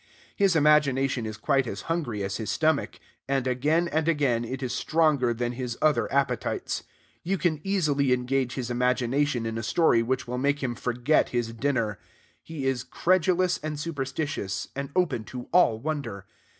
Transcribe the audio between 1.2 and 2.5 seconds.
is quite as hungry as his